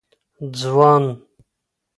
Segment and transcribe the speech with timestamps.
[0.59, 1.05] ځوان